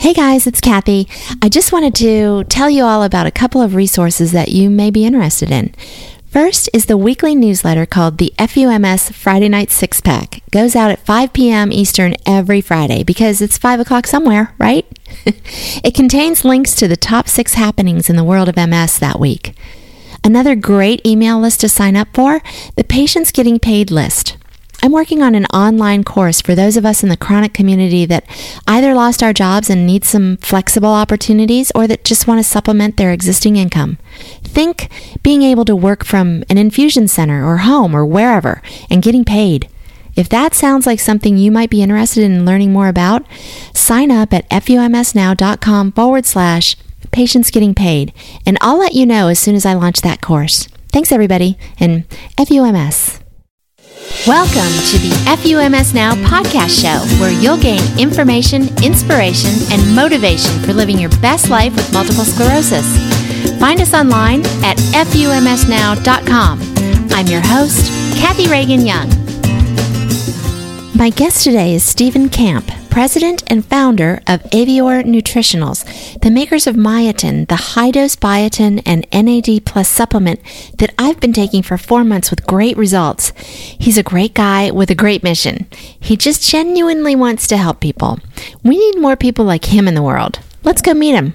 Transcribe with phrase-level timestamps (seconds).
[0.00, 1.06] Hey guys, it's Kathy.
[1.42, 4.90] I just wanted to tell you all about a couple of resources that you may
[4.90, 5.74] be interested in.
[6.26, 10.42] First is the weekly newsletter called the FUMS Friday Night Six Pack.
[10.50, 11.70] Goes out at 5 p.m.
[11.70, 14.86] Eastern every Friday because it's 5 o'clock somewhere, right?
[15.26, 19.54] it contains links to the top six happenings in the world of MS that week.
[20.24, 22.40] Another great email list to sign up for
[22.74, 24.38] the Patients Getting Paid list.
[24.82, 28.24] I'm working on an online course for those of us in the chronic community that
[28.66, 32.96] either lost our jobs and need some flexible opportunities or that just want to supplement
[32.96, 33.98] their existing income.
[34.42, 34.88] Think
[35.22, 39.68] being able to work from an infusion center or home or wherever and getting paid.
[40.16, 43.24] If that sounds like something you might be interested in learning more about,
[43.74, 46.76] sign up at fumsnow.com forward slash
[47.10, 48.12] patients getting paid,
[48.46, 50.68] and I'll let you know as soon as I launch that course.
[50.92, 53.19] Thanks, everybody, and FUMS.
[54.30, 60.72] Welcome to the FUMS Now podcast show, where you'll gain information, inspiration, and motivation for
[60.72, 62.86] living your best life with multiple sclerosis.
[63.58, 66.60] Find us online at FUMSnow.com.
[67.10, 67.90] I'm your host,
[68.20, 69.08] Kathy Reagan Young.
[70.94, 75.84] My guest today is Stephen Camp, president and founder of Avior Nutritionals,
[76.20, 80.40] the makers of Myotin, the high dose biotin and NAD plus supplement
[80.78, 83.32] that I've been taking for four months with great results.
[83.38, 85.66] He's a great guy with a great mission.
[85.98, 88.18] He just genuinely wants to help people.
[88.64, 90.40] We need more people like him in the world.
[90.64, 91.32] Let's go meet him.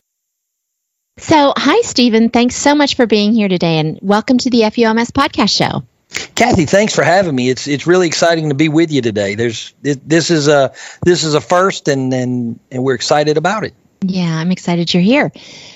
[1.17, 2.29] So, hi, Stephen.
[2.29, 5.83] Thanks so much for being here today and welcome to the FUMS podcast show.
[6.35, 7.49] Kathy, thanks for having me.
[7.49, 9.35] It's it's really exciting to be with you today.
[9.35, 13.73] There's this is a this is a first, and and and we're excited about it.
[14.01, 15.31] Yeah, I'm excited you're here.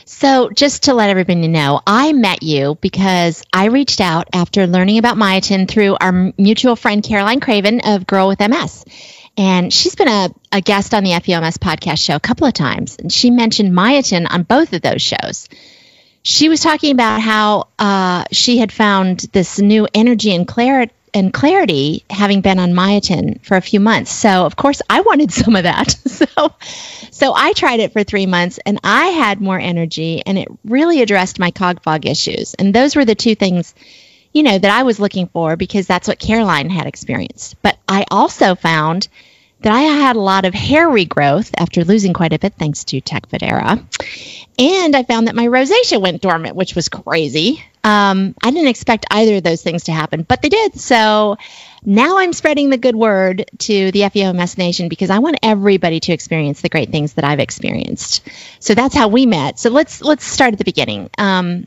[0.06, 4.98] So, just to let everybody know, I met you because I reached out after learning
[4.98, 8.86] about myotin through our mutual friend Caroline Craven of Girl with MS.
[9.38, 12.98] And she's been a, a guest on the FUMS podcast show a couple of times.
[13.00, 15.48] And she mentioned myotin on both of those shows
[16.22, 21.34] she was talking about how uh, she had found this new energy and clarity and
[21.34, 24.12] clarity having been on myotin for a few months.
[24.12, 25.90] So of course I wanted some of that.
[26.06, 26.54] so
[27.12, 31.02] so I tried it for 3 months and I had more energy and it really
[31.02, 32.54] addressed my cog fog issues.
[32.54, 33.74] And those were the two things
[34.34, 37.56] you know that I was looking for because that's what Caroline had experienced.
[37.62, 39.08] But I also found
[39.62, 43.02] that I had a lot of hair regrowth after losing quite a bit thanks to
[43.02, 43.84] Tecfidera.
[44.60, 47.64] And I found that my rosacea went dormant, which was crazy.
[47.82, 50.78] Um, I didn't expect either of those things to happen, but they did.
[50.78, 51.38] So
[51.84, 56.12] now I'm spreading the good word to the FUMS Nation because I want everybody to
[56.12, 58.28] experience the great things that I've experienced.
[58.60, 59.60] So that's how we met.
[59.60, 61.10] So let's let's start at the beginning.
[61.18, 61.66] Um,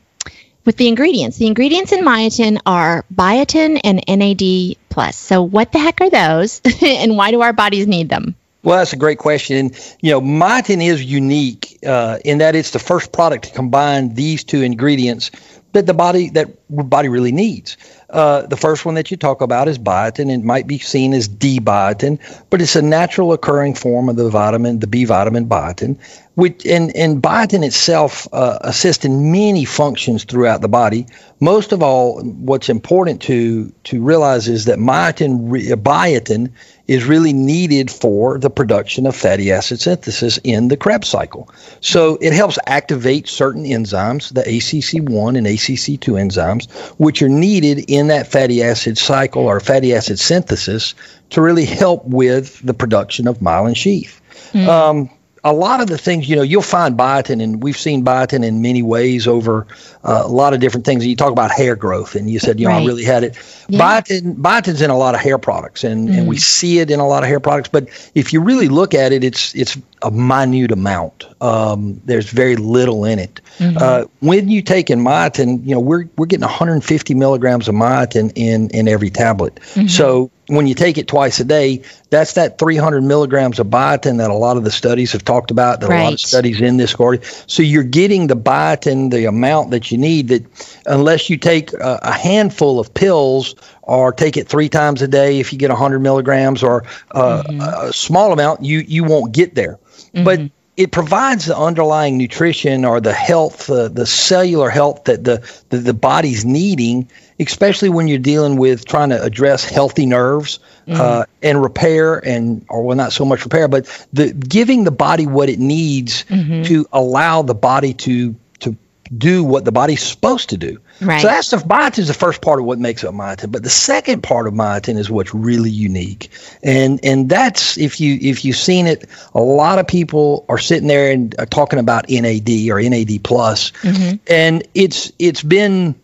[0.65, 1.37] with the ingredients.
[1.37, 5.17] The ingredients in myotin are biotin and NAD plus.
[5.17, 8.35] So what the heck are those and why do our bodies need them?
[8.63, 9.71] Well, that's a great question.
[10.01, 14.45] You know, myotin is unique uh, in that it's the first product to combine these
[14.45, 15.31] two ingredients
[15.73, 17.77] that the body that body really needs.
[18.09, 20.31] Uh, the first one that you talk about is biotin.
[20.31, 22.19] It might be seen as D-biotin,
[22.51, 25.97] but it's a natural occurring form of the vitamin, the B vitamin biotin.
[26.35, 31.07] Which and and biotin itself uh, assists in many functions throughout the body.
[31.39, 35.49] Most of all, what's important to to realize is that myotin,
[35.81, 36.51] biotin
[36.87, 41.49] is really needed for the production of fatty acid synthesis in the Krebs cycle.
[41.79, 48.07] So it helps activate certain enzymes, the ACC1 and ACC2 enzymes, which are needed in
[48.07, 50.93] that fatty acid cycle or fatty acid synthesis
[51.29, 54.21] to really help with the production of myelin sheath.
[54.51, 54.67] Mm.
[54.67, 55.09] Um,
[55.45, 58.61] a lot of the things, you know, you'll find biotin, and we've seen biotin in
[58.61, 59.67] many ways over
[60.03, 61.05] uh, a lot of different things.
[61.05, 62.83] You talk about hair growth, and you said, you know, right.
[62.83, 63.35] I really had it.
[63.67, 63.79] Yeah.
[63.79, 66.17] Biotin, biotin's in a lot of hair products, and, mm.
[66.17, 66.39] and we mm.
[66.39, 67.67] see it in a lot of hair products.
[67.67, 71.25] But if you really look at it, it's it's a minute amount.
[71.41, 73.41] Um, there's very little in it.
[73.57, 73.77] Mm-hmm.
[73.79, 78.31] Uh, when you take in myotin, you know, we're we're getting 150 milligrams of myotin
[78.35, 79.55] in in every tablet.
[79.55, 79.87] Mm-hmm.
[79.87, 84.29] So when you take it twice a day, that's that 300 milligrams of biotin that
[84.29, 85.81] a lot of the studies have talked about.
[85.81, 86.01] That right.
[86.01, 87.19] a lot of studies in this story.
[87.47, 90.29] So you're getting the biotin, the amount that you need.
[90.29, 90.45] That
[90.85, 95.39] unless you take a, a handful of pills or take it three times a day,
[95.39, 97.87] if you get 100 milligrams or uh, mm-hmm.
[97.87, 99.79] a small amount, you you won't get there.
[100.13, 100.23] Mm-hmm.
[100.23, 100.39] But
[100.75, 105.77] it provides the underlying nutrition or the health, uh, the cellular health that the, the,
[105.77, 110.99] the body's needing, especially when you're dealing with trying to address healthy nerves mm-hmm.
[110.99, 115.27] uh, and repair, and or well, not so much repair, but the giving the body
[115.27, 116.63] what it needs mm-hmm.
[116.63, 118.77] to allow the body to to
[119.15, 120.79] do what the body's supposed to do.
[121.01, 121.21] Right.
[121.21, 123.51] So that's the biotin is the first part of what makes up myotin.
[123.51, 126.29] But the second part of myotin is what's really unique,
[126.61, 130.87] and and that's if you if you've seen it, a lot of people are sitting
[130.87, 134.15] there and are talking about NAD or NAD plus, Mm-hmm.
[134.27, 135.95] and it's it's been.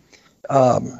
[0.48, 0.98] Um,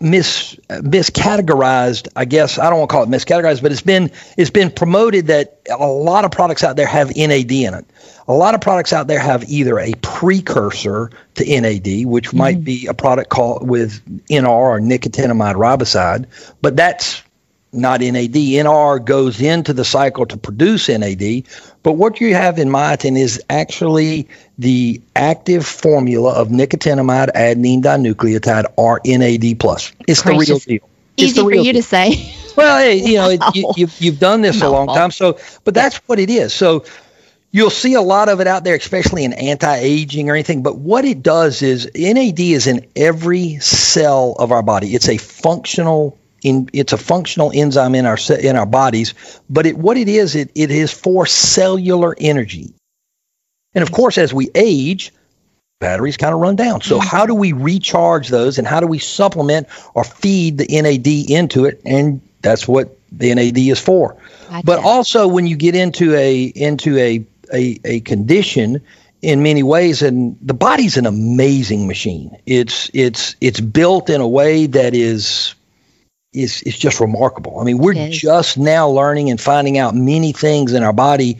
[0.00, 4.50] mis miscategorized i guess i don't want to call it miscategorized but it's been it's
[4.50, 7.86] been promoted that a lot of products out there have nad in it
[8.28, 12.64] a lot of products out there have either a precursor to nad which might mm-hmm.
[12.64, 16.26] be a product called with nr or nicotinamide riboside
[16.60, 17.22] but that's
[17.72, 18.32] not NAD.
[18.32, 21.44] NR goes into the cycle to produce NAD,
[21.86, 24.26] but what you have in myotin is actually
[24.58, 29.92] the active formula of nicotinamide adenine dinucleotide or NAD plus.
[30.08, 30.80] It's the real deal.
[31.16, 31.74] It's Easy for you deal.
[31.74, 32.34] to say.
[32.56, 35.74] Well, hey, you know, it, you, you've you've done this a long time, so but
[35.74, 36.52] that's what it is.
[36.52, 36.84] So
[37.52, 40.64] you'll see a lot of it out there, especially in anti-aging or anything.
[40.64, 44.96] But what it does is NAD is in every cell of our body.
[44.96, 49.14] It's a functional in it's a functional enzyme in our in our bodies.
[49.50, 52.72] But it what it is, it, it is for cellular energy.
[53.74, 55.12] And of course, as we age,
[55.80, 56.80] batteries kind of run down.
[56.82, 61.06] So how do we recharge those and how do we supplement or feed the NAD
[61.06, 61.82] into it?
[61.84, 64.16] And that's what the NAD is for.
[64.64, 68.80] But also when you get into a into a a, a condition
[69.20, 72.36] in many ways and the body's an amazing machine.
[72.46, 75.55] It's it's it's built in a way that is
[76.36, 77.58] is is just remarkable.
[77.58, 81.38] I mean, we're just now learning and finding out many things in our body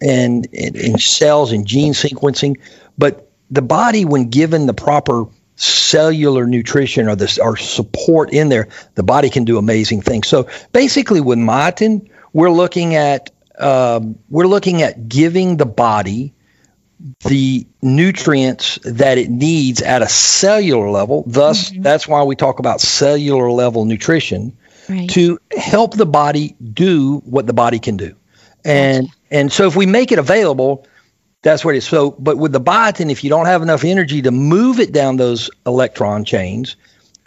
[0.00, 2.58] and in, cells and gene sequencing,
[2.96, 8.68] but the body when given the proper cellular nutrition or this or support in there,
[8.94, 10.28] the body can do amazing things.
[10.28, 16.32] So basically with myotin, we're looking at um, we're looking at giving the body
[17.20, 21.24] the nutrients that it needs at a cellular level.
[21.26, 21.82] Thus, mm-hmm.
[21.82, 24.56] that's why we talk about cellular level nutrition
[24.88, 25.10] Right.
[25.10, 28.14] to help the body do what the body can do.
[28.64, 30.86] And and so if we make it available,
[31.42, 31.84] that's what it is.
[31.84, 35.16] So, but with the biotin, if you don't have enough energy to move it down
[35.16, 36.76] those electron chains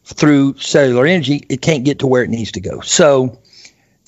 [0.06, 2.82] through cellular energy, it can't get to where it needs to go.
[2.82, 3.40] So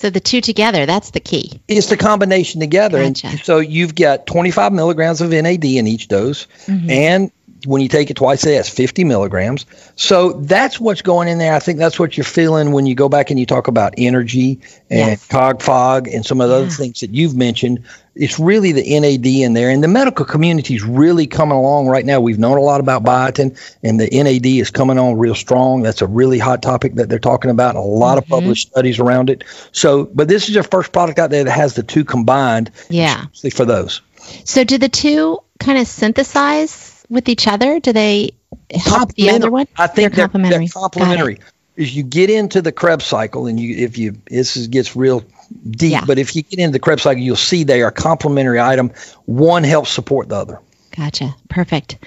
[0.04, 1.62] So the two together, that's the key.
[1.70, 3.02] it's the combination together.
[3.02, 3.28] Gotcha.
[3.28, 6.46] And so you've got 25 milligrams of NAD in each dose.
[6.66, 6.90] Mm-hmm.
[6.90, 7.32] And
[7.66, 9.66] when you take it twice a day, that's 50 milligrams.
[9.96, 11.54] So that's what's going in there.
[11.54, 14.60] I think that's what you're feeling when you go back and you talk about energy
[14.90, 15.28] and Yes.
[15.28, 17.84] cog fog and some of the other things that you've mentioned.
[18.16, 19.70] It's really the NAD in there.
[19.72, 22.20] And the medical community is really coming along right now.
[22.20, 25.82] We've known a lot about biotin, and the NAD is coming on real strong.
[25.82, 28.36] That's a really hot topic that they're talking about, and a lot of mm-hmm.
[28.36, 29.44] published studies around it.
[29.72, 33.26] So, but this is your first product out there that has the two combined Yeah.
[33.52, 34.02] for those.
[34.44, 37.80] So do the two kind of synthesize with each other?
[37.80, 38.32] Do they
[38.74, 39.68] help the other one?
[39.78, 40.68] I think they're they're complementary.
[40.68, 41.40] They're complementary.
[41.76, 45.24] Is you get into the Krebs cycle, and you if you this is, gets real
[45.70, 46.06] deep, Yeah.
[46.06, 48.92] but if you get into the Krebs cycle, you'll see they are complementary item.
[49.26, 50.60] One helps support the other.
[50.96, 51.36] Gotcha.
[51.50, 51.98] Perfect.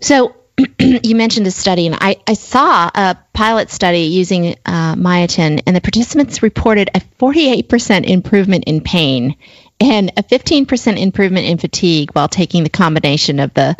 [0.00, 0.34] So
[0.78, 5.76] you mentioned a study, and I, I saw a pilot study using uh, myotin, and
[5.76, 9.36] the participants reported a 48% improvement in pain
[9.80, 13.76] and a 15% improvement in fatigue while taking the combination of the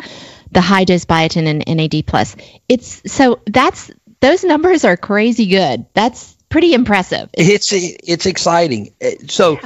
[0.55, 2.35] the high dose biotin and NAD plus.
[2.67, 3.91] It's so that's
[4.21, 5.85] those numbers are crazy good.
[5.93, 7.29] That's pretty impressive.
[7.33, 8.93] It's it's exciting.
[9.03, 9.59] Uh, So,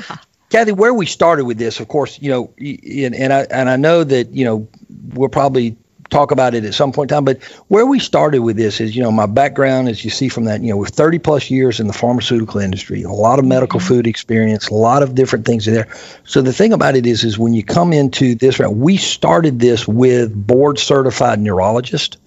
[0.49, 3.77] Kathy, where we started with this, of course, you know, and, and I and I
[3.77, 4.67] know that you know
[5.13, 5.77] we'll probably
[6.09, 7.25] talk about it at some point in time.
[7.25, 10.45] But where we started with this is, you know, my background, as you see from
[10.45, 13.79] that, you know, with 30 plus years in the pharmaceutical industry, a lot of medical
[13.79, 13.87] mm-hmm.
[13.87, 15.87] food experience, a lot of different things in there.
[16.25, 19.59] So the thing about it is, is when you come into this route, we started
[19.59, 22.17] this with board certified neurologist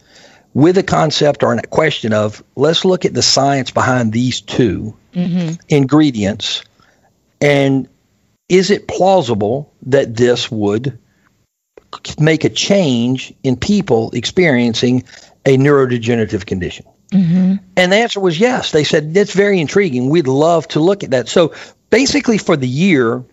[0.55, 4.95] with a concept or a question of let's look at the science behind these 2
[5.15, 5.55] mm-hmm.
[5.69, 6.63] ingredients
[7.41, 7.89] and
[8.49, 10.99] is it plausible that this would
[12.19, 15.05] make a change in people experiencing
[15.45, 16.87] a neurodegenerative condition?
[17.11, 17.57] Mm-hmm.
[17.77, 18.73] And the answer was yes.
[18.73, 20.09] They said that's very intriguing.
[20.09, 21.29] We'd love to look at that.
[21.29, 21.55] So
[21.91, 23.25] basically, for the year,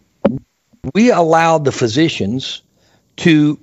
[0.93, 2.61] we allowed the physicians
[3.17, 3.59] to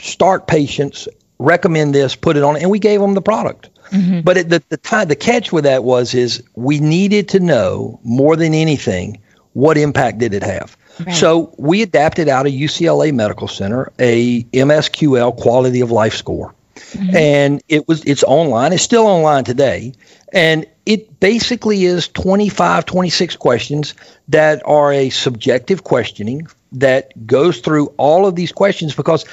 [0.00, 3.70] start patients, recommend this, put it on, and we gave them the product.
[3.90, 4.20] Mm-hmm.
[4.22, 8.00] But at the, the time, the catch with that was is we needed to know
[8.02, 9.20] more than anything
[9.56, 10.76] what impact did it have.
[11.00, 11.14] Right.
[11.16, 17.16] So we adapted out of UCLA Medical Center a MSQL quality of life score, mm-hmm.
[17.16, 18.74] and it was it's online.
[18.74, 19.94] It's still online today,
[20.30, 23.94] and it basically is 25, 26 questions
[24.28, 29.24] that are a subjective questioning that goes through all of these questions because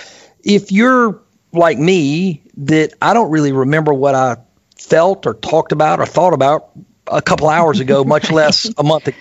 [0.42, 4.38] if you're like me that I don't really remember what I
[4.78, 6.70] felt or talked about or thought about
[7.08, 9.18] a couple hours ago, much less a month ago.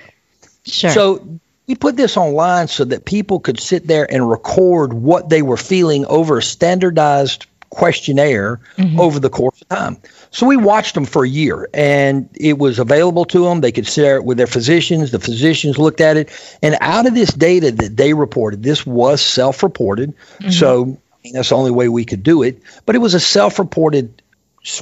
[0.64, 0.90] Sure.
[0.90, 5.42] So we put this online so that people could sit there and record what they
[5.42, 9.00] were feeling over a standardized questionnaire mm-hmm.
[9.00, 9.96] over the course of time.
[10.30, 13.60] So we watched them for a year and it was available to them.
[13.60, 15.10] They could share it with their physicians.
[15.10, 16.30] The physicians looked at it.
[16.62, 20.14] And out of this data that they reported, this was self reported.
[20.38, 20.50] Mm-hmm.
[20.50, 20.98] So
[21.32, 22.62] that's the only way we could do it.
[22.84, 24.20] But it was a self reported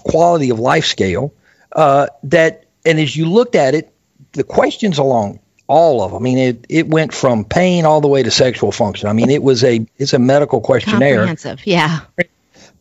[0.05, 1.33] quality of life scale
[1.73, 3.93] uh, that, and as you looked at it,
[4.33, 5.41] the questions along
[5.71, 6.21] all of them.
[6.21, 9.09] I mean, it, it went from pain all the way to sexual function.
[9.09, 11.19] I mean, it was a it's a medical questionnaire.
[11.19, 12.01] Comprehensive, yeah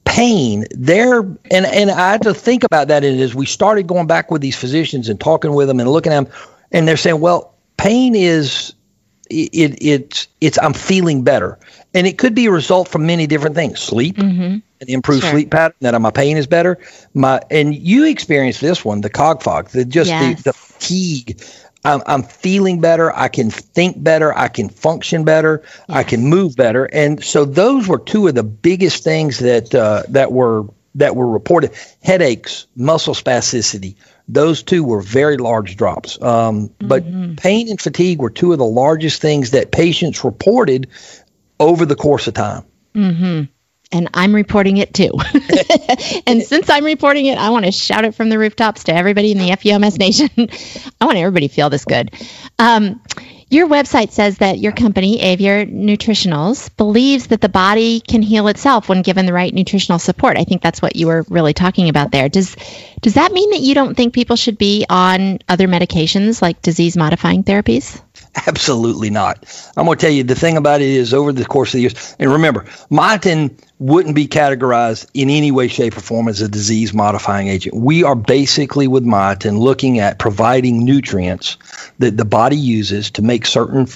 [0.10, 4.32] pain there and and i had to think about that as we started going back
[4.32, 6.34] with these physicians and talking with them and looking at them
[6.72, 8.74] and they're saying well pain is
[9.30, 11.60] it, it's it's i'm feeling better
[11.94, 14.42] and it could be a result from many different things sleep mm-hmm.
[14.42, 15.32] an improved sure.
[15.32, 16.80] sleep pattern that my pain is better
[17.14, 20.38] my and you experienced this one the cog fog the just yes.
[20.38, 21.40] the, the fatigue
[21.84, 23.16] I'm, I'm feeling better.
[23.16, 24.38] I can think better.
[24.38, 25.64] I can function better.
[25.88, 26.86] I can move better.
[26.86, 31.28] And so those were two of the biggest things that uh, that were that were
[31.28, 31.72] reported.
[32.04, 33.96] Headaches, muscle spasticity.
[34.28, 36.22] Those two were very large drops.
[36.22, 37.36] Um, but mm-hmm.
[37.36, 40.90] pain and fatigue were two of the largest things that patients reported
[41.60, 42.64] over the course of time.
[42.94, 43.44] Mm-hmm
[43.92, 45.12] and I'm reporting it too.
[46.28, 49.32] and since I'm reporting it, I want to shout it from the rooftops to everybody
[49.32, 50.30] in the FUMS nation.
[51.02, 52.12] I want everybody to feel this good.
[52.60, 53.02] Um,
[53.52, 58.88] your website says that your company, Avior Nutritionals, believes that the body can heal itself
[58.88, 60.38] when given the right nutritional support.
[60.38, 62.30] I think that's what you were really talking about there.
[62.30, 62.56] Does
[63.02, 66.96] does that mean that you don't think people should be on other medications like disease
[66.96, 68.00] modifying therapies?
[68.46, 69.46] Absolutely not.
[69.76, 71.82] I'm going to tell you the thing about it is over the course of the
[71.82, 76.50] years, and remember, myotin wouldn't be categorized in any way, shape, or form as a
[76.50, 77.76] disease modifying agent.
[77.76, 81.58] We are basically with myotin looking at providing nutrients
[82.00, 83.88] that the body uses to make certain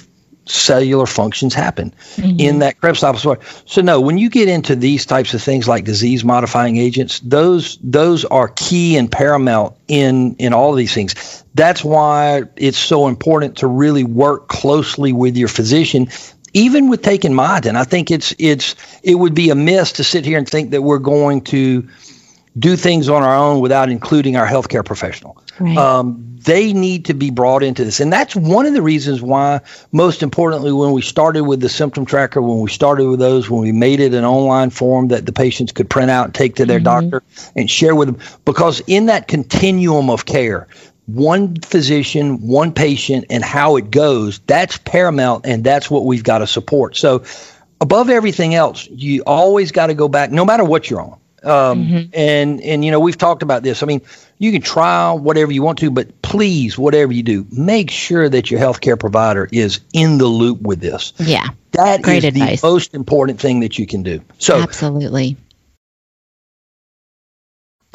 [0.46, 2.38] cellular functions happen mm-hmm.
[2.38, 3.36] in that Krebs cycle.
[3.66, 7.78] So no, when you get into these types of things like disease modifying agents, those
[7.82, 11.44] those are key and paramount in in all of these things.
[11.54, 16.08] That's why it's so important to really work closely with your physician
[16.54, 20.38] even with taking myotin, I think it's it's it would be amiss to sit here
[20.38, 21.86] and think that we're going to
[22.56, 25.36] do things on our own without including our healthcare professional.
[25.58, 25.76] Right.
[25.76, 29.60] Um, they need to be brought into this, and that's one of the reasons why.
[29.92, 33.62] Most importantly, when we started with the symptom tracker, when we started with those, when
[33.62, 36.66] we made it an online form that the patients could print out and take to
[36.66, 37.08] their mm-hmm.
[37.08, 37.22] doctor
[37.56, 40.68] and share with them, because in that continuum of care,
[41.06, 46.38] one physician, one patient, and how it goes, that's paramount, and that's what we've got
[46.38, 46.96] to support.
[46.96, 47.24] So,
[47.80, 51.18] above everything else, you always got to go back, no matter what you're on.
[51.42, 52.10] Um, mm-hmm.
[52.14, 53.82] And and you know we've talked about this.
[53.82, 54.00] I mean,
[54.38, 58.50] you can try whatever you want to, but please, whatever you do, make sure that
[58.50, 61.12] your healthcare provider is in the loop with this.
[61.18, 62.62] Yeah, that Great is advice.
[62.62, 64.22] the most important thing that you can do.
[64.38, 65.36] So absolutely.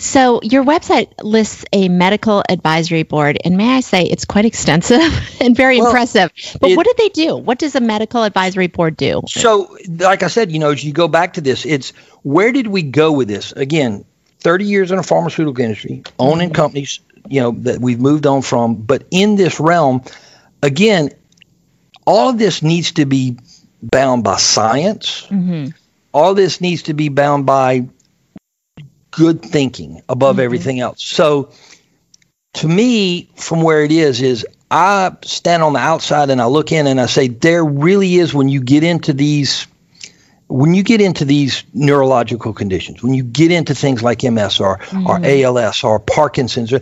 [0.01, 5.01] So, your website lists a medical advisory board, and may I say it's quite extensive
[5.41, 6.32] and very well, impressive.
[6.60, 7.36] But it, what do they do?
[7.36, 9.22] What does a medical advisory board do?
[9.27, 11.91] So, like I said, you know, as you go back to this, it's
[12.24, 13.51] where did we go with this?
[13.51, 14.06] Again,
[14.39, 16.56] 30 years in the pharmaceutical industry, owning mm-hmm.
[16.56, 18.75] companies, you know, that we've moved on from.
[18.75, 20.03] But in this realm,
[20.63, 21.12] again,
[22.06, 23.38] all of this needs to be
[23.84, 25.27] bound by science.
[25.27, 25.72] Mm-hmm.
[26.13, 27.88] All this needs to be bound by
[29.19, 30.45] good thinking above mm-hmm.
[30.45, 31.03] everything else.
[31.03, 31.51] So
[32.53, 36.71] to me, from where it is, is I stand on the outside and I look
[36.71, 39.67] in and I say, there really is when you get into these
[40.47, 44.79] when you get into these neurological conditions, when you get into things like MS or,
[44.79, 45.05] mm-hmm.
[45.05, 46.73] or ALS or Parkinson's,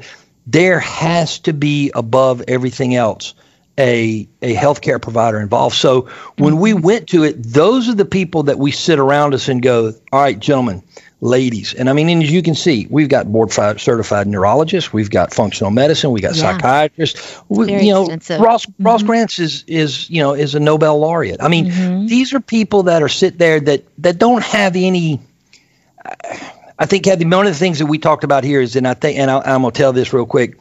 [0.46, 3.34] there has to be above everything else
[3.78, 5.76] a, a healthcare provider involved.
[5.76, 6.62] So when mm-hmm.
[6.62, 9.94] we went to it, those are the people that we sit around us and go,
[10.14, 10.82] all right, gentlemen,
[11.22, 11.74] ladies.
[11.74, 15.34] And I mean, and as you can see, we've got board certified neurologists, we've got
[15.34, 16.54] functional medicine, we got yeah.
[16.54, 17.42] psychiatrists.
[17.50, 18.42] We, you know, extensive.
[18.42, 18.84] Ross mm-hmm.
[18.84, 21.42] Ross Grants is is you know is a Nobel laureate.
[21.42, 22.06] I mean, mm-hmm.
[22.08, 25.20] these are people that are sit there that that don't have any.
[26.80, 28.94] I think Kathy, one of the things that we talked about here is, and I
[28.94, 30.60] think, and I, am gonna tell this real quick.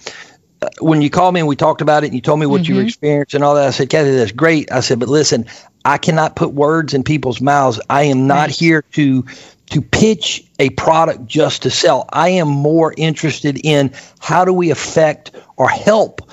[0.63, 2.63] Uh, when you called me and we talked about it, and you told me what
[2.63, 2.77] mm-hmm.
[2.77, 4.73] you experienced and all that, I said, Kathy, that's great.
[4.73, 5.45] I said, but listen,
[5.85, 7.79] I cannot put words in people's mouths.
[7.91, 8.51] I am not right.
[8.51, 9.27] here to
[9.71, 12.09] to pitch a product just to sell.
[12.13, 16.31] I am more interested in how do we affect or help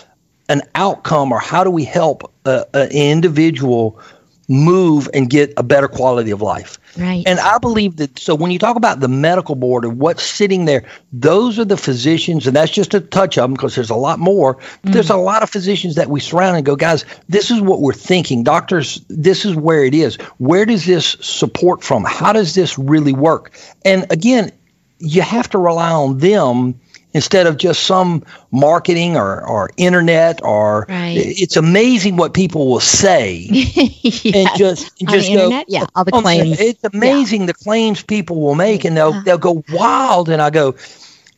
[0.49, 3.99] an outcome or how do we help an individual
[4.47, 6.77] move and get a better quality of life.
[6.97, 7.23] Right.
[7.25, 10.65] And I believe that so when you talk about the medical board and what's sitting
[10.65, 13.95] there, those are the physicians, and that's just a touch of them because there's a
[13.95, 14.55] lot more.
[14.55, 14.91] Mm-hmm.
[14.91, 17.93] There's a lot of physicians that we surround and go, guys, this is what we're
[17.93, 18.43] thinking.
[18.43, 20.15] Doctors, this is where it is.
[20.38, 22.03] Where does this support from?
[22.03, 23.53] How does this really work?
[23.85, 24.51] And again,
[25.00, 26.79] you have to rely on them
[27.13, 31.15] instead of just some marketing or, or internet or right.
[31.17, 34.25] it's amazing what people will say yes.
[34.25, 35.65] and just On just the go internet?
[35.70, 36.60] Yeah, all the oh, claims.
[36.60, 37.48] it's amazing yeah.
[37.48, 39.22] the claims people will make and they'll uh-huh.
[39.25, 40.75] they'll go wild and I go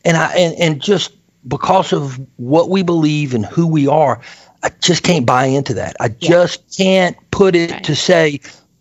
[0.03, 1.13] and I and, and just
[1.47, 4.21] because of what we believe and who we are
[4.63, 6.29] I just can't buy into that I yeah.
[6.29, 7.83] just can't put it right.
[7.83, 8.39] to say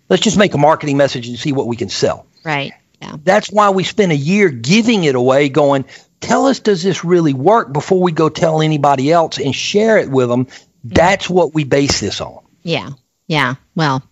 [0.09, 2.73] let's just make a marketing message and see what we can sell right
[3.05, 3.17] yeah.
[3.23, 5.85] That's why we spent a year giving it away, going,
[6.25, 10.11] tell us, does this really work before we go tell anybody else and share it
[10.11, 10.47] with them?
[10.83, 12.45] That's what we base this on.
[12.63, 12.91] Yeah.
[13.27, 13.55] Yeah.
[13.75, 14.03] Well,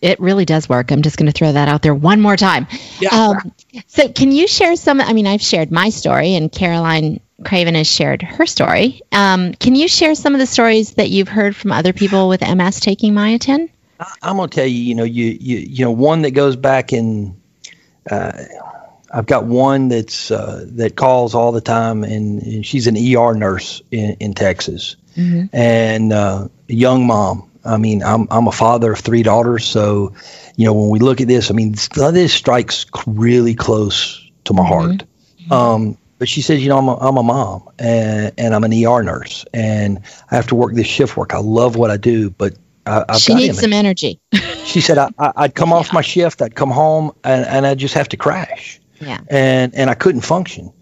[0.00, 0.90] it really does work.
[0.90, 2.66] I'm just going to throw that out there one more time.
[3.00, 3.10] Yeah.
[3.10, 3.52] Um,
[3.86, 5.00] so, can you share some?
[5.00, 9.02] I mean, I've shared my story, and Caroline Craven has shared her story.
[9.12, 12.40] Um, can you share some of the stories that you've heard from other people with
[12.40, 13.68] MS taking myotin?
[14.22, 16.92] I'm going to tell you, you know, you, you, you know, one that goes back
[16.92, 17.40] in
[18.10, 18.32] uh,
[19.14, 23.32] I've got one that's uh, that calls all the time, and, and she's an ER
[23.32, 25.54] nurse in, in Texas, mm-hmm.
[25.54, 27.48] and uh, a young mom.
[27.64, 30.14] I mean, I'm I'm a father of three daughters, so
[30.56, 34.66] you know when we look at this, I mean, this strikes really close to my
[34.66, 35.04] heart.
[35.40, 35.52] Mm-hmm.
[35.52, 38.72] Um, but she says, you know, I'm a, I'm a mom and, and I'm an
[38.72, 41.34] ER nurse and I have to work this shift work.
[41.34, 42.54] I love what I do, but
[42.86, 44.20] I, I've she needs some energy.
[44.64, 47.94] she said I, would come off my shift, I'd come home, and, and I'd just
[47.94, 48.80] have to crash.
[49.00, 49.20] Yeah.
[49.28, 50.72] And and I couldn't function.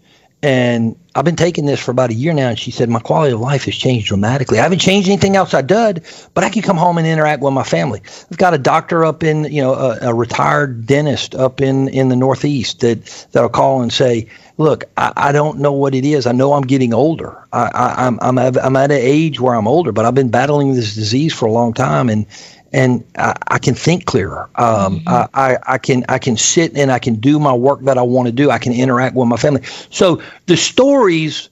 [0.43, 3.31] And I've been taking this for about a year now, and she said my quality
[3.31, 4.59] of life has changed dramatically.
[4.59, 7.53] I haven't changed anything else I did, but I can come home and interact with
[7.53, 8.01] my family.
[8.29, 12.09] I've got a doctor up in, you know, a, a retired dentist up in in
[12.09, 14.27] the Northeast that that'll call and say,
[14.57, 16.27] "Look, I, I don't know what it is.
[16.27, 17.47] I know I'm getting older.
[17.53, 20.73] I, I, I'm I'm I'm at an age where I'm older, but I've been battling
[20.73, 22.25] this disease for a long time, and
[22.73, 24.49] and I, I, can think clearer.
[24.55, 25.07] Um, mm-hmm.
[25.33, 28.25] I, I, can I can sit and I can do my work that I want
[28.27, 28.49] to do.
[28.49, 29.61] I can interact with my family.
[29.91, 31.49] So the stories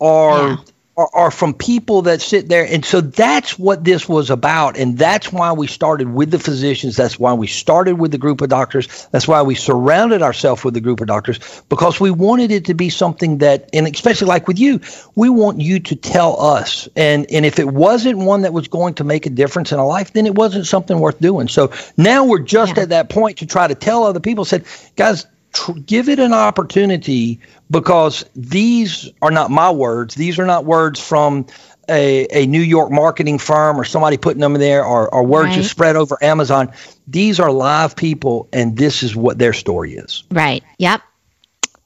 [0.00, 0.56] are yeah
[0.96, 2.66] are, are from people that sit there.
[2.66, 4.76] And so that's what this was about.
[4.76, 6.96] And that's why we started with the physicians.
[6.96, 9.06] That's why we started with the group of doctors.
[9.12, 12.74] That's why we surrounded ourselves with the group of doctors because we wanted it to
[12.74, 14.80] be something that, and especially like with you,
[15.14, 16.88] we want you to tell us.
[16.96, 19.86] And, and if it wasn't one that was going to make a difference in a
[19.86, 21.48] life, then it wasn't something worth doing.
[21.48, 22.84] So now we're just yeah.
[22.84, 24.64] at that point to try to tell other people, said,
[24.96, 27.40] guys, tr- give it an opportunity
[27.70, 30.14] because these are not my words.
[30.14, 31.46] These are not words from
[31.88, 35.54] a, a New York marketing firm or somebody putting them there or, or words right.
[35.56, 36.72] just spread over Amazon.
[37.06, 40.24] These are live people, and this is what their story is.
[40.30, 40.62] Right.
[40.78, 41.02] Yep.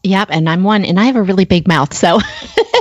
[0.02, 0.28] Yep.
[0.30, 2.18] And I'm one, and I have a really big mouth, so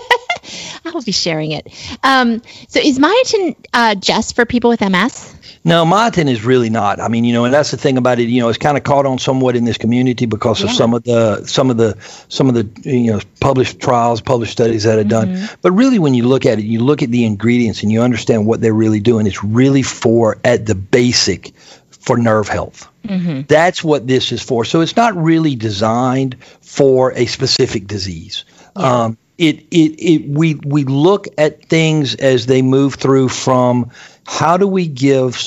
[0.95, 1.67] I'll be sharing it.
[2.03, 5.35] Um, so is myotin uh, just for people with MS?
[5.65, 7.01] No, myotin is really not.
[7.01, 8.29] I mean, you know, and that's the thing about it.
[8.29, 10.67] You know, it's kind of caught on somewhat in this community because yeah.
[10.67, 11.97] of some of the some of the
[12.29, 15.33] some of the you know published trials, published studies that are mm-hmm.
[15.33, 15.49] done.
[15.61, 18.45] But really, when you look at it, you look at the ingredients and you understand
[18.45, 19.27] what they're really doing.
[19.27, 21.53] It's really for at the basic
[21.89, 22.87] for nerve health.
[23.03, 23.41] Mm-hmm.
[23.41, 24.65] That's what this is for.
[24.65, 28.45] So it's not really designed for a specific disease.
[28.77, 29.03] Yeah.
[29.03, 33.89] Um, it, it, it, we, we look at things as they move through from
[34.27, 35.41] how do we give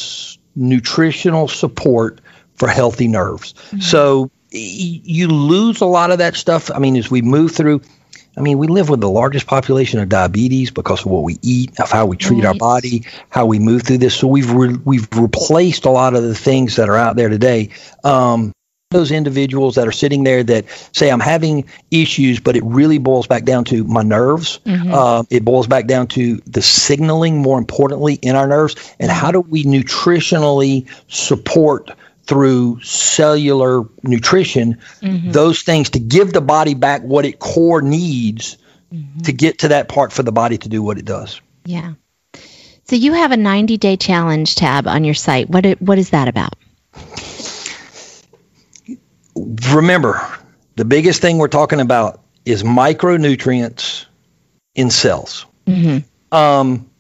[0.57, 2.23] nutritional support
[2.55, 3.53] for healthy nerves?
[3.53, 3.81] Mm-hmm.
[3.81, 6.71] So y- you lose a lot of that stuff.
[6.71, 7.83] I mean, as we move through,
[8.35, 11.79] I mean, we live with the largest population of diabetes because of what we eat,
[11.79, 12.47] of how we treat right.
[12.47, 14.15] our body, how we move through this.
[14.15, 17.69] So we've re- we've replaced a lot of the things that are out there today.
[18.05, 18.53] Um,
[18.93, 23.27] those individuals that are sitting there that say I'm having issues, but it really boils
[23.27, 24.61] back down to my nerves.
[24.65, 24.93] Mm-hmm.
[24.93, 29.33] Uh, it boils back down to the signaling, more importantly, in our nerves, and how
[29.33, 31.91] do we nutritionally support
[32.25, 35.31] through cellular nutrition mm-hmm.
[35.33, 38.59] those things to give the body back what it core needs
[38.93, 39.21] mm-hmm.
[39.23, 41.41] to get to that part for the body to do what it does.
[41.65, 41.95] Yeah.
[42.85, 45.49] So you have a 90 day challenge tab on your site.
[45.49, 46.55] What what is that about?
[49.35, 50.27] Remember,
[50.77, 54.07] the biggest thing we're talking about is micronutrients
[54.75, 55.47] in cells.
[55.67, 56.35] Mm-hmm.
[56.35, 56.91] Um,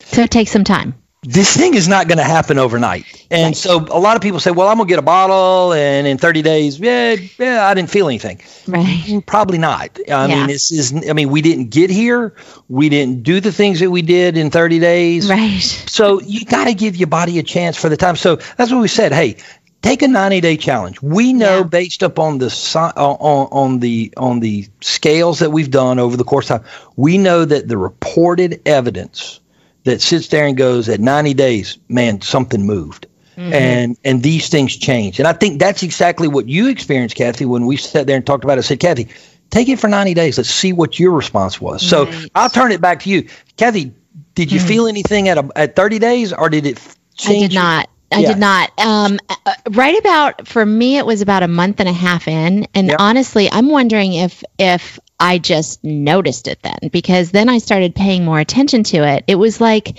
[0.00, 0.94] so it takes some time.
[1.22, 3.04] this thing is not going to happen overnight.
[3.30, 3.56] And right.
[3.56, 6.16] so a lot of people say, well, I'm going to get a bottle and in
[6.16, 8.40] 30 days, yeah, yeah, I didn't feel anything.
[8.66, 8.86] Right.
[8.86, 9.98] Mm, probably not.
[9.98, 10.26] I yeah.
[10.26, 12.34] mean, this is, I mean, we didn't get here.
[12.68, 15.28] We didn't do the things that we did in 30 days.
[15.28, 15.60] Right.
[15.60, 18.16] So you got to give your body a chance for the time.
[18.16, 19.12] So that's what we said.
[19.12, 19.36] Hey,
[19.82, 21.02] take a 90 day challenge.
[21.02, 21.64] We know yeah.
[21.64, 26.50] based upon the on, on the on the scales that we've done over the course
[26.50, 29.40] of time, we know that the reported evidence
[29.84, 33.06] that sits there and goes at 90 days, man, something moved.
[33.36, 33.52] Mm-hmm.
[33.52, 35.18] And and these things change.
[35.18, 38.44] And I think that's exactly what you experienced, Kathy, when we sat there and talked
[38.44, 38.60] about it.
[38.60, 39.08] I said, Kathy,
[39.48, 40.36] take it for 90 days.
[40.36, 41.86] Let's see what your response was.
[41.86, 43.28] So I'll turn it back to you.
[43.56, 43.94] Kathy,
[44.34, 44.68] did you mm-hmm.
[44.68, 46.78] feel anything at a, at 30 days or did it
[47.14, 47.44] change?
[47.44, 47.90] I did not.
[48.12, 48.28] I yeah.
[48.28, 48.72] did not.
[48.78, 52.66] Um, uh, right about for me, it was about a month and a half in,
[52.74, 52.96] and yep.
[52.98, 58.24] honestly, I'm wondering if if I just noticed it then because then I started paying
[58.24, 59.24] more attention to it.
[59.28, 59.98] It was like,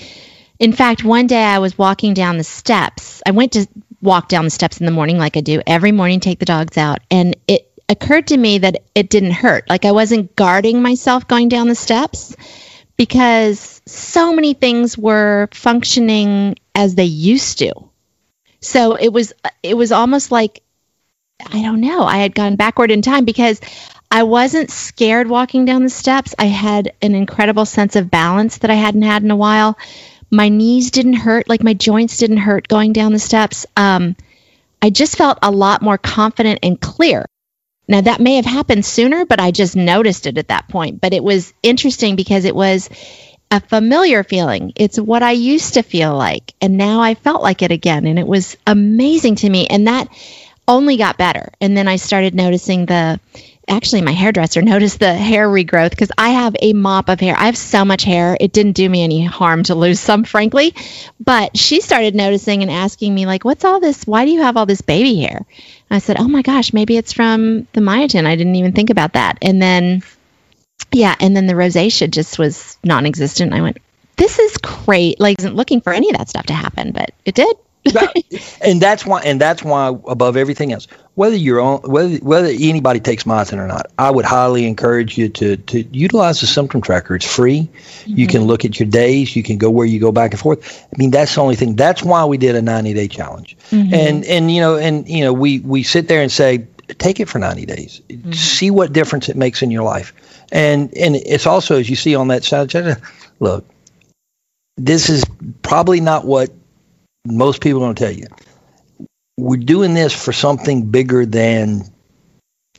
[0.60, 3.22] in fact, one day I was walking down the steps.
[3.26, 3.68] I went to
[4.02, 6.78] walk down the steps in the morning like I do every morning, take the dogs
[6.78, 9.70] out, and it occurred to me that it didn't hurt.
[9.70, 12.36] Like I wasn't guarding myself going down the steps
[12.98, 17.91] because so many things were functioning as they used to.
[18.62, 20.62] So it was it was almost like
[21.52, 22.04] I don't know.
[22.04, 23.60] I had gone backward in time because
[24.12, 26.36] I wasn't scared walking down the steps.
[26.38, 29.78] I had an incredible sense of balance that I hadn't had in a while.
[30.30, 33.66] My knees didn't hurt, like my joints didn't hurt going down the steps.
[33.76, 34.16] Um,
[34.82, 37.26] I just felt a lot more confident and clear.
[37.88, 41.02] Now, that may have happened sooner, but I just noticed it at that point.
[41.02, 42.90] But it was interesting because it was
[43.52, 44.72] a familiar feeling.
[44.78, 46.54] It's what I used to feel like.
[46.62, 48.08] And now I felt like it again.
[48.08, 49.68] And it was amazing to me.
[49.68, 50.08] And that
[50.68, 51.52] only got better.
[51.60, 53.20] And then I started noticing the
[53.68, 57.36] actually my hairdresser noticed the hair regrowth because I have a mop of hair.
[57.38, 58.38] I have so much hair.
[58.40, 60.74] It didn't do me any harm to lose some, frankly.
[61.20, 64.06] But she started noticing and asking me, like, what's all this?
[64.06, 65.38] Why do you have all this baby hair?
[65.38, 68.26] And I said, oh my gosh, maybe it's from the myotin.
[68.26, 69.40] I didn't even think about that.
[69.42, 70.04] And then,
[70.92, 73.54] yeah, and then the rosacea just was non existent.
[73.54, 73.78] I went,
[74.18, 75.20] this is great.
[75.20, 77.56] Like, isn't looking for any of that stuff to happen, but it did.
[78.62, 83.00] and that's why and that's why above everything else whether you're on whether whether anybody
[83.00, 87.16] takes myotin or not i would highly encourage you to to utilize the symptom tracker
[87.16, 88.14] it's free mm-hmm.
[88.16, 90.86] you can look at your days you can go where you go back and forth
[90.94, 93.92] i mean that's the only thing that's why we did a 90 day challenge mm-hmm.
[93.92, 96.68] and and you know and you know we we sit there and say
[97.00, 98.32] take it for 90 days mm-hmm.
[98.32, 100.14] see what difference it makes in your life
[100.52, 102.74] and and it's also as you see on that side
[103.40, 103.66] look
[104.78, 105.24] this is
[105.62, 106.50] probably not what
[107.26, 108.28] most people don't tell you.
[109.38, 111.84] We're doing this for something bigger than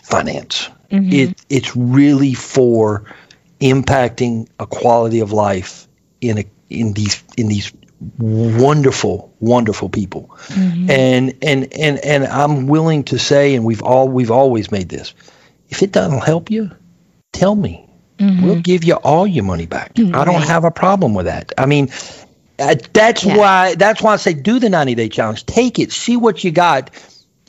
[0.03, 0.69] finance.
[0.91, 1.13] Mm-hmm.
[1.13, 3.15] It it's really for
[3.61, 5.87] impacting a quality of life
[6.21, 7.73] in a in these in these
[8.19, 10.91] wonderful wonderful people mm-hmm.
[10.91, 15.15] and and and and I'm willing to say and we've all we've always made this
[15.69, 16.73] if it doesn't help you
[17.33, 18.45] tell me mm-hmm.
[18.45, 20.15] we'll give you all your money back right.
[20.15, 21.89] I don't have a problem with that I mean
[22.59, 23.37] uh, that's yeah.
[23.37, 23.75] why.
[23.75, 25.47] That's why I say do the 90 day challenge.
[25.47, 25.91] Take it.
[25.91, 26.91] See what you got.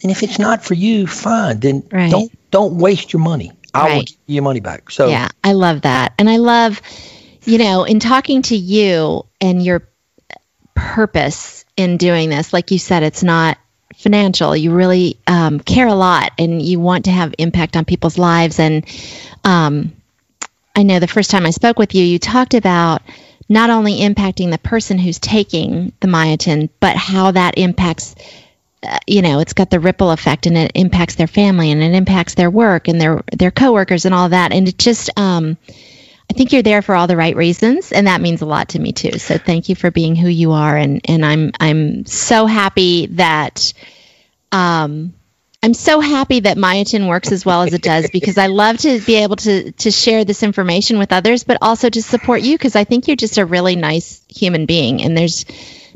[0.02, 1.60] And if it's not for you, fine.
[1.60, 2.12] Then right.
[2.12, 3.52] don't don't waste your money.
[3.74, 3.96] I right.
[3.96, 4.92] will give you your money back.
[4.92, 6.82] So yeah, I love that, and I love,
[7.44, 9.88] you know, in talking to you and your
[10.76, 12.52] purpose in doing this.
[12.52, 13.58] Like you said, it's not
[14.04, 14.56] financial.
[14.56, 18.60] You really um, care a lot, and you want to have impact on people's lives.
[18.60, 18.86] And
[19.44, 19.94] um,
[20.76, 23.02] I know the first time I spoke with you, you talked about
[23.50, 28.16] not only impacting the person who's taking the myotin, but how that impacts
[28.84, 31.94] uh, you know it's got the ripple effect and it impacts their family and it
[31.96, 35.58] impacts their work and their their coworkers and all that and it just um,
[36.34, 38.80] I think you're there for all the right reasons and that means a lot to
[38.80, 39.20] me too.
[39.20, 43.72] So thank you for being who you are and and I'm I'm so happy that
[44.52, 45.14] um
[45.62, 49.00] I'm so happy that Myotin works as well as it does because I love to
[49.00, 52.76] be able to to share this information with others, but also to support you because
[52.76, 55.46] I think you're just a really nice human being, and there's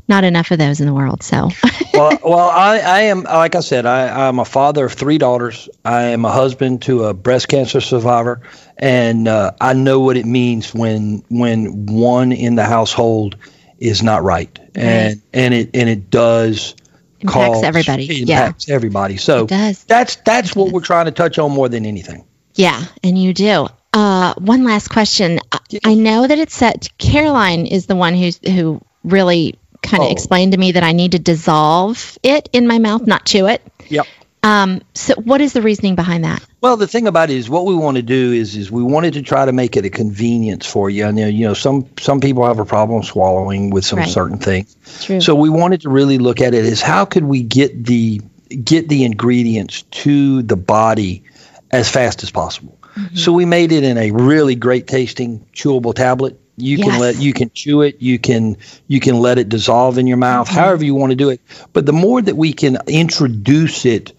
[0.08, 1.22] not enough of those in the world.
[1.22, 1.50] So,
[1.94, 5.68] well, well, I, I am like I said, I, I'm a father of three daughters.
[5.84, 8.42] I am a husband to a breast cancer survivor,
[8.78, 13.38] and uh, I know what it means when when one in the household
[13.80, 16.76] is not right, and and it and it does
[17.20, 18.06] impacts calls, everybody.
[18.06, 18.76] It impacts yeah.
[18.76, 19.18] everybody.
[19.18, 19.84] So it does.
[19.86, 22.26] that's that's what we're trying to touch on more than anything.
[22.56, 23.68] Yeah, and you do.
[23.94, 25.40] Uh, one last question.
[25.70, 25.80] Yeah.
[25.84, 26.90] I know that it's set.
[26.98, 30.12] Caroline is the one who's who really kind of oh.
[30.12, 33.62] explained to me that I need to dissolve it in my mouth, not chew it.
[33.90, 34.06] Yep.
[34.48, 36.42] Um, so, what is the reasoning behind that?
[36.62, 39.16] Well, the thing about it is, what we want to do is, is we wanted
[39.16, 41.06] to try to make it a convenience for you.
[41.06, 44.08] And you know, some some people have a problem swallowing with some Right.
[44.08, 44.76] certain things.
[45.02, 45.20] True.
[45.20, 48.22] So we wanted to really look at it as how could we get the
[48.64, 51.24] get the ingredients to the body
[51.70, 52.78] as fast as possible.
[52.96, 53.16] Mm-hmm.
[53.18, 56.40] So we made it in a really great tasting chewable tablet.
[56.56, 56.88] You Yes.
[56.90, 58.56] can let you can chew it, you can
[58.88, 60.58] you can let it dissolve in your mouth, Mm-hmm.
[60.58, 61.42] however you want to do it.
[61.74, 64.14] But the more that we can introduce it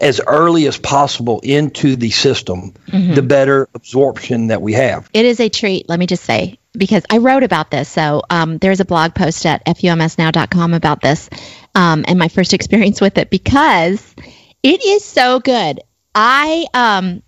[0.00, 3.14] as early as possible into the system, Mm-hmm.
[3.14, 5.08] the better absorption that we have.
[5.12, 7.88] It is a treat, let me just say, because I wrote about this.
[7.88, 11.28] So um, there's a blog post at fumsnow.com about this
[11.74, 14.14] um, and my first experience with it because
[14.62, 15.80] it is so good.
[16.14, 17.22] I um,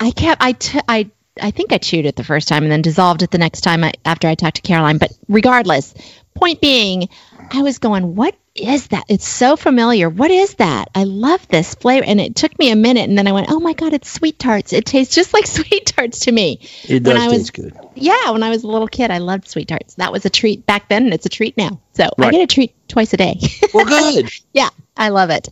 [0.00, 1.10] I kept I t- I
[1.40, 3.84] I think I chewed it the first time and then dissolved it the next time
[3.84, 4.98] I, after I talked to Caroline.
[4.98, 5.94] But regardless,
[6.34, 7.08] point being,
[7.50, 9.04] I was going, what is that?
[9.08, 10.08] It's so familiar.
[10.08, 10.88] What is that?
[10.94, 12.04] I love this flavor.
[12.06, 14.72] And it took me a minute, and then I went, oh my god, it's SweeTarts.
[14.72, 16.60] It tastes just like SweeTarts to me.
[16.84, 17.76] It When does I was- taste good.
[17.96, 19.96] Yeah, when I was a little kid, I loved SweeTarts.
[19.96, 21.80] That was a treat back then, and it's a treat now.
[21.94, 23.38] So I get a treat twice a day.
[23.72, 24.30] Well, good.
[24.52, 25.48] yeah, I love it.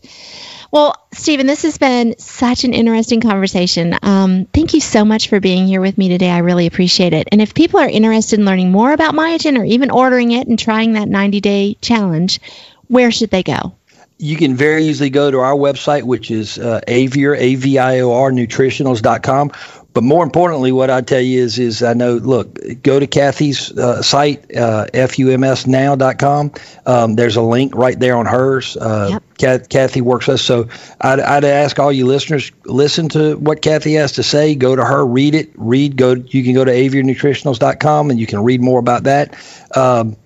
[0.73, 3.95] Well, Stephen, this has been such an interesting conversation.
[4.03, 6.31] Um, thank you so much for being here with me today.
[6.31, 7.29] I really appreciate it.
[7.31, 10.59] And if people are interested in learning more about Myotin or even ordering it and
[10.59, 12.41] trying that 90 day challenge,
[12.89, 13.75] where should they go?
[14.23, 19.51] you can very easily go to our website, which is uh, avior, A-V-I-O-R, nutritionals.com.
[19.95, 23.77] But more importantly, what I tell you is, is I know, look, go to Kathy's
[23.77, 26.53] uh, site, uh, fumsnow.com.
[26.87, 28.77] Um, there's a link right there on hers.
[28.77, 29.69] Uh, Yep.
[29.69, 30.41] Kathy works us.
[30.41, 30.69] So
[31.01, 34.55] I'd, I'd ask all you listeners, listen to what Kathy has to say.
[34.55, 38.45] Go to her, read it, read, go, you can go to aviornutritionals.com and you can
[38.45, 39.35] read more about that.
[39.75, 40.17] Um,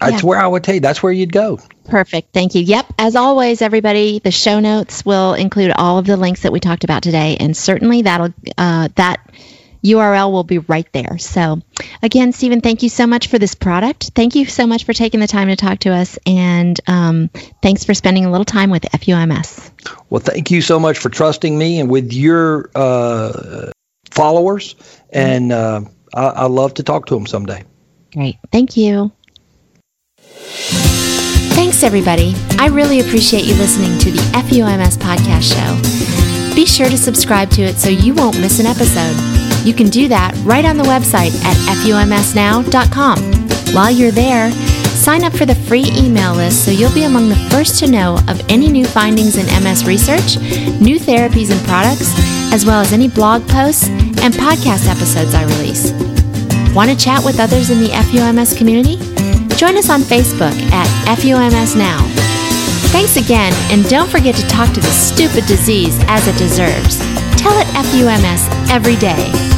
[0.00, 0.28] That's Yeah.
[0.28, 1.60] where I would tell you, that's where you'd go.
[1.88, 2.32] Perfect.
[2.32, 2.62] Thank you.
[2.62, 2.86] Yep.
[2.98, 6.84] As always, everybody, the show notes will include all of the links that we talked
[6.84, 9.20] about today, and certainly that'll uh, that
[9.84, 11.18] URL will be right there.
[11.18, 11.60] So,
[12.02, 14.12] again, Stephen, thank you so much for this product.
[14.14, 17.28] Thank you so much for taking the time to talk to us, and um,
[17.62, 19.70] thanks for spending a little time with FUMS.
[20.08, 23.72] Well, thank you so much for trusting me and with your uh,
[24.10, 24.74] followers.
[25.10, 25.82] And uh,
[26.14, 27.64] I, I love to talk to them someday.
[28.12, 28.36] Great.
[28.50, 29.12] Thank you.
[31.74, 32.36] Thanks, everybody.
[32.56, 36.54] I really appreciate you listening to the FUMS podcast show.
[36.54, 39.16] Be sure to subscribe to it so you won't miss an episode.
[39.66, 43.18] You can do that right on the website at fumsnow.com.
[43.74, 47.48] While you're there, sign up for the free email list so you'll be among the
[47.50, 50.36] first to know of any new findings in MS research,
[50.80, 52.14] new therapies and products,
[52.52, 55.90] as well as any blog posts and podcast episodes I release.
[56.72, 59.23] Want to chat with others in the FUMS community?
[59.56, 60.86] Join us on Facebook at
[61.18, 62.06] FUMS Now.
[62.90, 66.98] Thanks again, and don't forget to talk to the stupid disease as it deserves.
[67.36, 69.53] Tell it FUMS every day.